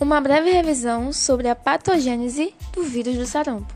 Uma 0.00 0.20
breve 0.20 0.52
revisão 0.52 1.12
sobre 1.12 1.48
a 1.48 1.56
patogênese 1.56 2.54
do 2.72 2.84
vírus 2.84 3.16
do 3.16 3.26
sarampo. 3.26 3.74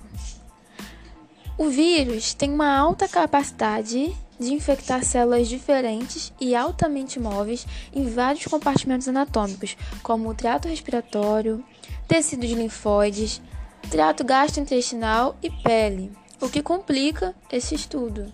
O 1.59 1.69
vírus 1.69 2.33
tem 2.33 2.49
uma 2.53 2.79
alta 2.79 3.09
capacidade 3.09 4.15
de 4.39 4.55
infectar 4.55 5.05
células 5.05 5.49
diferentes 5.49 6.33
e 6.41 6.55
altamente 6.55 7.19
móveis 7.19 7.67
em 7.93 8.09
vários 8.09 8.45
compartimentos 8.47 9.09
anatômicos, 9.09 9.77
como 10.01 10.29
o 10.29 10.35
trato 10.35 10.69
respiratório, 10.69 11.65
tecidos 12.07 12.51
linfóides, 12.51 13.43
trato 13.91 14.23
gastrointestinal 14.23 15.37
e 15.43 15.51
pele, 15.51 16.13
o 16.41 16.49
que 16.49 16.63
complica 16.63 17.35
esse 17.51 17.75
estudo. 17.75 18.33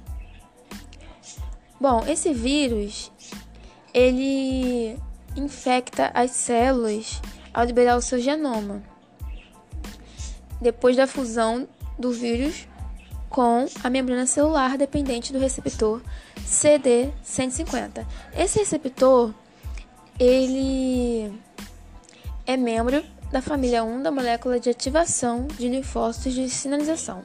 Bom, 1.81 2.05
esse 2.07 2.35
vírus 2.35 3.11
ele 3.95 4.99
infecta 5.35 6.11
as 6.13 6.33
células 6.33 7.21
ao 7.59 7.65
liberar 7.65 7.97
o 7.97 8.01
seu 8.01 8.21
genoma, 8.21 8.81
depois 10.61 10.97
da 10.97 11.09
fusão 11.09 11.67
do 11.99 12.13
vírus 12.13 12.69
com 13.29 13.67
a 13.83 13.91
membrana 13.91 14.27
celular 14.27 14.79
dependente 14.79 15.33
do 15.33 15.41
receptor 15.41 16.01
CD150. 16.47 18.07
Esse 18.37 18.61
receptor 18.61 19.35
ele 20.21 21.37
é 22.47 22.57
membro 22.57 23.05
da 23.33 23.43
família 23.43 23.83
1 23.83 24.05
da 24.05 24.13
molécula 24.13 24.61
de 24.61 24.71
ativação 24.71 25.49
de 25.49 25.69
linfócitos 25.69 26.35
de 26.35 26.49
sinalização. 26.49 27.25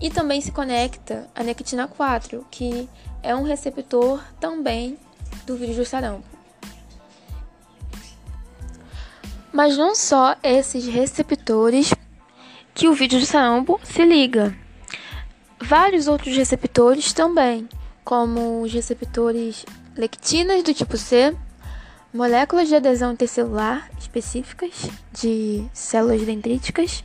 E 0.00 0.08
também 0.08 0.40
se 0.40 0.52
conecta 0.52 1.28
à 1.34 1.42
nectina 1.42 1.88
4, 1.88 2.46
que 2.48 2.88
é 3.24 3.34
um 3.34 3.42
receptor 3.42 4.22
também 4.38 4.96
do 5.44 5.56
vírus 5.56 5.74
do 5.74 5.84
sarampo. 5.84 6.37
Mas 9.52 9.76
não 9.76 9.94
só 9.94 10.36
esses 10.42 10.86
receptores 10.86 11.92
que 12.74 12.86
o 12.86 12.92
vírus 12.92 13.20
do 13.20 13.26
sarampo 13.26 13.80
se 13.82 14.04
liga. 14.04 14.56
Vários 15.60 16.06
outros 16.06 16.36
receptores 16.36 17.12
também, 17.12 17.68
como 18.04 18.62
os 18.62 18.72
receptores 18.72 19.66
lectinas 19.96 20.62
do 20.62 20.72
tipo 20.72 20.96
C, 20.96 21.36
moléculas 22.14 22.68
de 22.68 22.76
adesão 22.76 23.12
intercelular 23.12 23.90
específicas 23.98 24.88
de 25.12 25.64
células 25.72 26.22
dendríticas, 26.22 27.04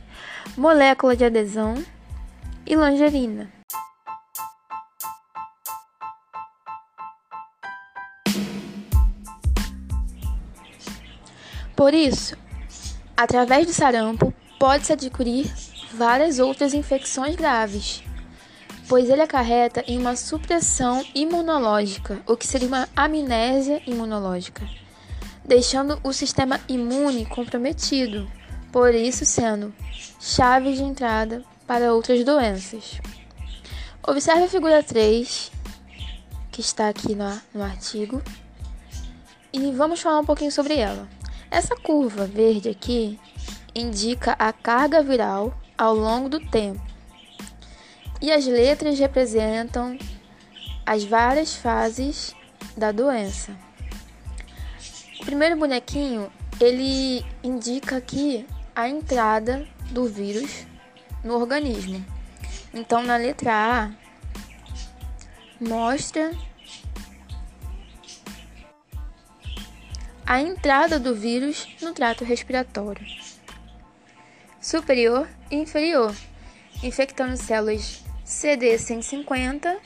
molécula 0.56 1.16
de 1.16 1.24
adesão 1.24 1.74
e 2.66 2.76
langerina. 2.76 3.50
Por 11.76 11.92
isso, 11.92 12.36
através 13.16 13.66
do 13.66 13.72
sarampo, 13.72 14.32
pode-se 14.58 14.92
adquirir 14.92 15.52
várias 15.92 16.38
outras 16.38 16.72
infecções 16.72 17.34
graves, 17.34 18.02
pois 18.88 19.10
ele 19.10 19.22
acarreta 19.22 19.82
em 19.86 19.98
uma 19.98 20.14
supressão 20.14 21.04
imunológica, 21.14 22.22
o 22.26 22.36
que 22.36 22.46
seria 22.46 22.68
uma 22.68 22.88
amnésia 22.94 23.82
imunológica, 23.86 24.64
deixando 25.44 25.98
o 26.02 26.12
sistema 26.12 26.60
imune 26.68 27.26
comprometido, 27.26 28.30
por 28.70 28.94
isso 28.94 29.24
sendo 29.24 29.74
chave 30.20 30.74
de 30.74 30.82
entrada 30.82 31.42
para 31.66 31.92
outras 31.92 32.24
doenças. 32.24 33.00
Observe 34.06 34.44
a 34.44 34.48
figura 34.48 34.82
3, 34.82 35.50
que 36.52 36.60
está 36.60 36.88
aqui 36.88 37.14
no, 37.14 37.40
no 37.52 37.62
artigo, 37.62 38.22
e 39.52 39.72
vamos 39.72 40.00
falar 40.00 40.20
um 40.20 40.24
pouquinho 40.24 40.52
sobre 40.52 40.76
ela. 40.76 41.08
Essa 41.54 41.76
curva 41.76 42.26
verde 42.26 42.68
aqui 42.68 43.16
indica 43.72 44.34
a 44.40 44.52
carga 44.52 45.00
viral 45.04 45.56
ao 45.78 45.94
longo 45.94 46.28
do 46.28 46.40
tempo. 46.40 46.84
E 48.20 48.32
as 48.32 48.44
letras 48.44 48.98
representam 48.98 49.96
as 50.84 51.04
várias 51.04 51.54
fases 51.54 52.34
da 52.76 52.90
doença. 52.90 53.56
O 55.20 55.24
primeiro 55.24 55.56
bonequinho, 55.56 56.28
ele 56.60 57.24
indica 57.40 57.98
aqui 57.98 58.44
a 58.74 58.88
entrada 58.88 59.64
do 59.92 60.06
vírus 60.06 60.66
no 61.22 61.34
organismo. 61.34 62.04
Então, 62.74 63.00
na 63.00 63.16
letra 63.16 63.52
A, 63.52 63.90
mostra 65.64 66.32
a 70.26 70.40
entrada 70.40 70.98
do 70.98 71.14
vírus 71.14 71.68
no 71.82 71.92
trato 71.92 72.24
respiratório 72.24 73.06
superior 74.58 75.28
e 75.50 75.56
inferior, 75.56 76.14
infectando 76.82 77.36
células 77.36 78.02
CD150 78.26 79.76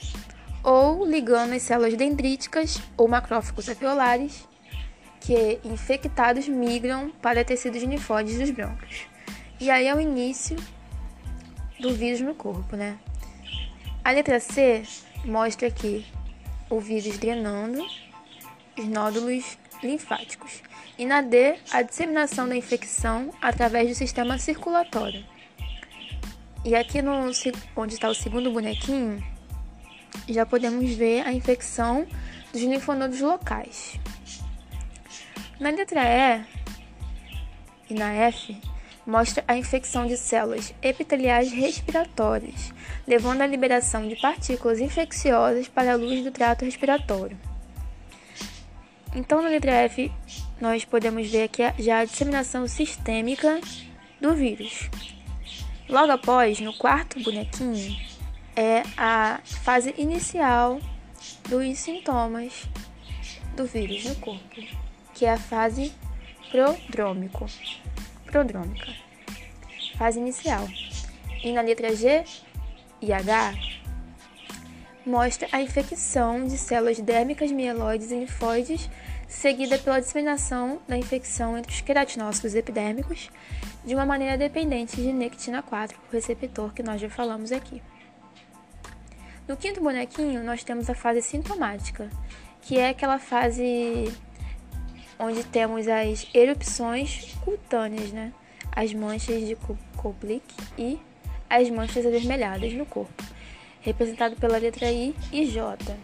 ou 0.62 1.04
ligando 1.04 1.54
as 1.54 1.62
células 1.62 1.96
dendríticas 1.96 2.80
ou 2.96 3.08
macrófagos 3.08 3.68
alveolares 3.68 4.46
que 5.20 5.58
infectados 5.64 6.46
migram 6.46 7.10
para 7.20 7.44
tecidos 7.44 7.82
linfóides 7.82 8.38
dos 8.38 8.50
brônquios. 8.50 9.06
E 9.58 9.68
aí 9.70 9.88
é 9.88 9.94
o 9.94 10.00
início 10.00 10.56
do 11.80 11.92
vírus 11.92 12.20
no 12.20 12.34
corpo, 12.34 12.76
né? 12.76 12.96
A 14.04 14.12
letra 14.12 14.38
C 14.38 14.84
mostra 15.24 15.66
aqui 15.66 16.06
o 16.70 16.78
vírus 16.78 17.18
drenando 17.18 17.84
os 18.78 18.86
nódulos 18.86 19.58
linfáticos. 19.82 20.62
E 20.98 21.04
na 21.04 21.20
D, 21.20 21.56
a 21.70 21.82
disseminação 21.82 22.48
da 22.48 22.56
infecção 22.56 23.32
através 23.40 23.88
do 23.88 23.94
sistema 23.94 24.38
circulatório. 24.38 25.24
E 26.64 26.74
aqui 26.74 27.00
no 27.00 27.12
onde 27.76 27.94
está 27.94 28.08
o 28.08 28.14
segundo 28.14 28.50
bonequinho, 28.50 29.22
já 30.28 30.44
podemos 30.44 30.92
ver 30.94 31.26
a 31.26 31.32
infecção 31.32 32.06
dos 32.52 32.62
linfonodos 32.62 33.20
locais. 33.20 33.98
Na 35.60 35.70
letra 35.70 36.02
E 36.04 36.44
e 37.90 37.94
na 37.94 38.12
F, 38.12 38.56
mostra 39.06 39.42
a 39.48 39.56
infecção 39.56 40.06
de 40.06 40.16
células 40.16 40.74
epiteliais 40.82 41.50
respiratórias, 41.50 42.72
levando 43.06 43.40
à 43.40 43.46
liberação 43.46 44.06
de 44.06 44.16
partículas 44.16 44.80
infecciosas 44.80 45.66
para 45.66 45.92
a 45.92 45.96
luz 45.96 46.22
do 46.22 46.30
trato 46.30 46.66
respiratório. 46.66 47.47
Então, 49.14 49.42
na 49.42 49.48
letra 49.48 49.72
F, 49.72 50.12
nós 50.60 50.84
podemos 50.84 51.28
ver 51.28 51.44
aqui 51.44 51.62
já 51.78 52.00
a 52.00 52.04
disseminação 52.04 52.66
sistêmica 52.66 53.60
do 54.20 54.34
vírus. 54.34 54.90
Logo 55.88 56.12
após, 56.12 56.60
no 56.60 56.72
quarto 56.74 57.18
bonequinho, 57.22 57.96
é 58.54 58.82
a 58.96 59.40
fase 59.44 59.94
inicial 59.96 60.80
dos 61.48 61.78
sintomas 61.78 62.66
do 63.56 63.64
vírus 63.64 64.04
no 64.04 64.14
corpo, 64.16 64.62
que 65.14 65.24
é 65.24 65.32
a 65.32 65.38
fase 65.38 65.92
prodrômico, 66.50 67.46
prodrômica, 68.26 68.92
fase 69.96 70.18
inicial. 70.18 70.68
E 71.42 71.52
na 71.52 71.60
letra 71.60 71.94
G 71.94 72.24
e 73.00 73.12
H, 73.12 73.54
mostra 75.08 75.48
a 75.50 75.62
infecção 75.62 76.46
de 76.46 76.58
células 76.58 77.00
dérmicas, 77.00 77.50
mieloides 77.50 78.10
e 78.10 78.20
linfóides, 78.20 78.90
seguida 79.26 79.78
pela 79.78 80.00
disseminação 80.00 80.80
da 80.86 80.96
infecção 80.98 81.56
entre 81.56 81.72
os 81.72 81.80
queratinócitos 81.80 82.54
epidérmicos 82.54 83.30
de 83.84 83.94
uma 83.94 84.04
maneira 84.04 84.36
dependente 84.36 84.96
de 84.96 85.12
nectina 85.12 85.62
4, 85.62 85.98
o 85.98 86.12
receptor 86.12 86.74
que 86.74 86.82
nós 86.82 87.00
já 87.00 87.08
falamos 87.08 87.52
aqui. 87.52 87.82
No 89.48 89.56
quinto 89.56 89.80
bonequinho, 89.80 90.44
nós 90.44 90.62
temos 90.62 90.90
a 90.90 90.94
fase 90.94 91.22
sintomática, 91.22 92.10
que 92.60 92.78
é 92.78 92.90
aquela 92.90 93.18
fase 93.18 94.12
onde 95.18 95.42
temos 95.42 95.88
as 95.88 96.28
erupções 96.34 97.34
cutâneas, 97.42 98.12
né? 98.12 98.30
as 98.76 98.92
manchas 98.92 99.46
de 99.46 99.56
Koplik 99.96 100.44
e 100.76 101.00
as 101.48 101.70
manchas 101.70 102.04
avermelhadas 102.04 102.74
no 102.74 102.84
corpo 102.84 103.37
representado 103.88 104.36
pela 104.36 104.58
letra 104.58 104.90
I 104.90 105.14
e 105.32 105.46
J. 105.46 105.96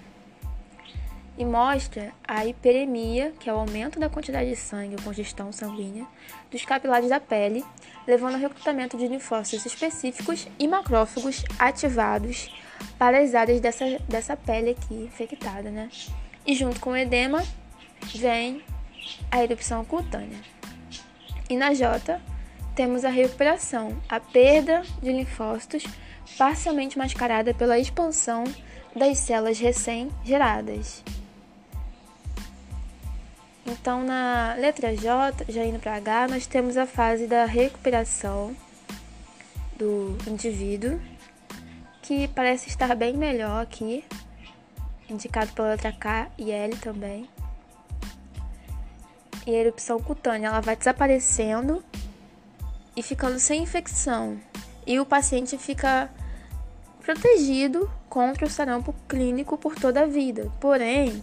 E 1.36 1.44
mostra 1.44 2.12
a 2.26 2.46
hiperemia, 2.46 3.32
que 3.38 3.50
é 3.50 3.52
o 3.52 3.58
aumento 3.58 3.98
da 3.98 4.08
quantidade 4.08 4.48
de 4.48 4.56
sangue 4.56 4.94
ou 4.94 5.02
congestão 5.02 5.52
sanguínea 5.52 6.06
dos 6.50 6.64
capilares 6.64 7.10
da 7.10 7.20
pele, 7.20 7.64
levando 8.06 8.34
ao 8.34 8.40
recrutamento 8.40 8.96
de 8.96 9.08
linfócitos 9.08 9.66
específicos 9.66 10.46
e 10.58 10.66
macrófagos 10.66 11.44
ativados 11.58 12.50
para 12.98 13.18
as 13.18 13.34
áreas 13.34 13.60
dessa, 13.60 13.84
dessa 14.08 14.36
pele 14.36 14.70
aqui 14.70 14.94
infectada, 14.94 15.70
né? 15.70 15.90
E 16.46 16.54
junto 16.54 16.80
com 16.80 16.90
o 16.90 16.96
edema 16.96 17.44
vem 18.14 18.62
a 19.30 19.42
erupção 19.42 19.84
cutânea. 19.84 20.38
E 21.50 21.56
na 21.56 21.74
J 21.74 22.20
temos 22.74 23.04
a 23.04 23.10
recuperação, 23.10 24.00
a 24.08 24.18
perda 24.18 24.82
de 25.02 25.12
linfócitos 25.12 25.84
parcialmente 26.36 26.98
mascarada 26.98 27.54
pela 27.54 27.78
expansão 27.78 28.44
das 28.94 29.18
células 29.18 29.58
recém-geradas. 29.58 31.02
Então, 33.66 34.04
na 34.04 34.54
letra 34.58 34.94
J, 34.94 35.44
já 35.48 35.64
indo 35.64 35.78
para 35.78 35.96
H, 35.96 36.28
nós 36.28 36.46
temos 36.46 36.76
a 36.76 36.86
fase 36.86 37.26
da 37.26 37.44
recuperação 37.46 38.54
do 39.76 40.16
indivíduo, 40.26 41.00
que 42.02 42.28
parece 42.28 42.68
estar 42.68 42.94
bem 42.94 43.16
melhor 43.16 43.62
aqui, 43.62 44.04
indicado 45.08 45.52
pela 45.52 45.68
letra 45.70 45.92
K 45.92 46.30
e 46.36 46.50
L 46.50 46.76
também. 46.76 47.28
E 49.46 49.54
a 49.54 49.58
erupção 49.58 50.00
cutânea 50.00 50.48
ela 50.48 50.60
vai 50.60 50.76
desaparecendo 50.76 51.82
e 52.96 53.02
ficando 53.02 53.38
sem 53.38 53.62
infecção. 53.62 54.38
E 54.86 55.00
o 55.00 55.06
paciente 55.06 55.56
fica 55.58 56.10
protegido 57.00 57.90
contra 58.08 58.46
o 58.46 58.50
sarampo 58.50 58.94
clínico 59.08 59.58
por 59.58 59.74
toda 59.74 60.02
a 60.02 60.06
vida. 60.06 60.50
Porém, 60.60 61.22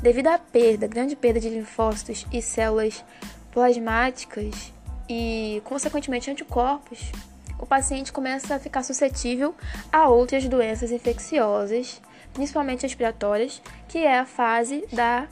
devido 0.00 0.28
à 0.28 0.38
perda, 0.38 0.86
grande 0.86 1.14
perda 1.14 1.40
de 1.40 1.48
linfócitos 1.48 2.26
e 2.32 2.40
células 2.40 3.04
plasmáticas 3.52 4.72
e, 5.08 5.60
consequentemente, 5.64 6.30
anticorpos, 6.30 7.10
o 7.58 7.66
paciente 7.66 8.12
começa 8.12 8.54
a 8.54 8.58
ficar 8.58 8.82
suscetível 8.82 9.54
a 9.92 10.08
outras 10.08 10.46
doenças 10.46 10.92
infecciosas, 10.92 12.00
principalmente 12.32 12.82
respiratórias, 12.82 13.60
que 13.88 13.98
é 13.98 14.18
a 14.18 14.24
fase 14.24 14.86
da 14.92 15.26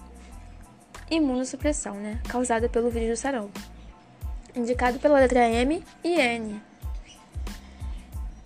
imunossupressão, 1.11 1.95
né, 1.95 2.21
causada 2.29 2.69
pelo 2.69 2.91
vírus 2.91 3.11
do 3.11 3.17
sarampo, 3.17 3.61
indicado 4.55 4.99
pela 4.99 5.21
letra 5.21 5.49
M 5.49 5.85
e 6.03 6.21
N. 6.21 6.61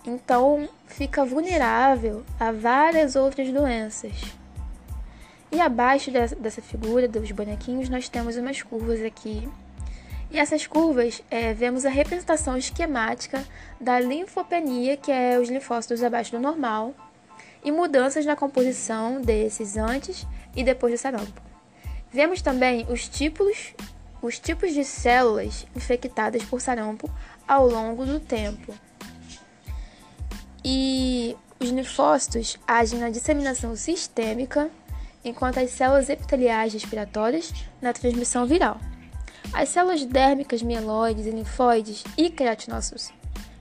Então, 0.07 0.69
fica 0.87 1.25
vulnerável 1.25 2.25
a 2.39 2.51
várias 2.51 3.17
outras 3.17 3.53
doenças. 3.53 4.13
E 5.53 5.61
abaixo 5.61 6.11
dessa 6.11 6.63
figura 6.63 7.09
dos 7.09 7.31
bonequinhos, 7.33 7.89
nós 7.89 8.09
temos 8.09 8.37
umas 8.37 8.63
curvas 8.63 9.03
aqui. 9.03 9.49
E 10.31 10.39
essas 10.39 10.67
curvas, 10.67 11.23
é, 11.29 11.53
vemos 11.53 11.85
a 11.85 11.91
representação 11.91 12.57
esquemática 12.57 13.45
da 13.81 13.99
linfopenia, 13.99 14.97
que 14.97 15.11
é 15.11 15.39
os 15.39 15.49
linfócitos 15.49 16.05
abaixo 16.05 16.31
do 16.31 16.39
normal, 16.39 16.95
e 17.65 17.73
mudanças 17.73 18.25
na 18.25 18.37
composição 18.37 19.21
desses 19.21 19.77
antes 19.77 20.27
e 20.57 20.63
depois 20.63 20.95
do 20.95 20.99
sarampo. 20.99 21.43
Vemos 22.13 22.41
também 22.41 22.87
os 22.89 23.09
tipos, 23.09 23.75
os 24.23 24.39
tipos 24.39 24.73
de 24.73 24.85
células 24.85 25.67
infectadas 25.77 26.45
por 26.45 26.61
sarampo 26.61 27.11
ao 27.47 27.69
longo 27.69 28.07
do 28.07 28.19
tempo. 28.19 28.73
E 30.65 31.37
os 31.59 31.71
linfócitos 31.71 32.57
agem 32.67 32.99
na 32.99 33.11
disseminação 33.11 33.77
sistêmica, 33.77 34.71
enquanto 35.25 35.59
as 35.59 35.71
células 35.71 36.09
epiteliais 36.09 36.73
respiratórias 36.73 37.53
na 37.81 37.93
transmissão 37.93 38.47
viral. 38.47 38.79
As 39.53 39.69
células 39.69 40.05
dérmicas, 40.05 40.63
mieloides 40.63 41.27
linfóides 41.27 42.05
e 42.17 42.31
queratinócitos, 42.31 43.13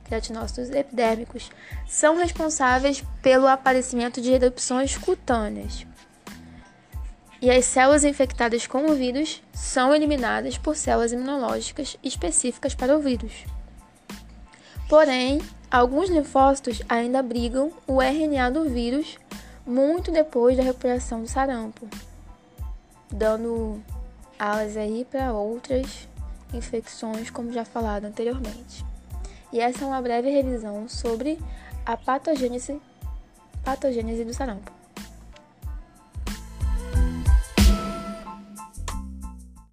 queratinócitos 0.06 0.70
epidérmicos 0.70 1.52
são 1.88 2.18
responsáveis 2.18 3.04
pelo 3.22 3.48
aparecimento 3.48 4.22
de 4.22 4.32
erupções 4.32 4.98
cutâneas. 4.98 5.86
E 7.42 7.50
as 7.50 7.66
células 7.66 8.04
infectadas 8.04 8.68
com 8.68 8.86
o 8.86 8.96
vírus 8.96 9.42
são 9.54 9.96
eliminadas 9.96 10.58
por 10.58 10.76
células 10.76 11.14
imunológicas 11.14 11.98
específicas 12.04 12.76
para 12.76 12.98
o 12.98 13.00
vírus. 13.00 13.46
Porém, 14.90 15.40
alguns 15.70 16.10
linfócitos 16.10 16.82
ainda 16.90 17.20
abrigam 17.20 17.72
o 17.86 18.02
RNA 18.02 18.50
do 18.50 18.68
vírus 18.68 19.20
muito 19.64 20.12
depois 20.12 20.58
da 20.58 20.64
recuperação 20.64 21.22
do 21.22 21.28
sarampo, 21.28 21.88
dando 23.12 23.80
alas 24.40 24.76
aí 24.76 25.06
para 25.06 25.32
outras 25.32 26.08
infecções, 26.52 27.30
como 27.30 27.54
já 27.54 27.64
falado 27.64 28.06
anteriormente. 28.06 28.84
E 29.54 29.60
essa 29.60 29.84
é 29.84 29.88
uma 29.88 30.02
breve 30.02 30.32
revisão 30.32 30.90
sobre 30.90 31.38
a 31.86 31.96
patogênese, 31.96 32.82
patogênese 33.64 34.26
do 34.26 34.34
sarampo. 34.34 34.79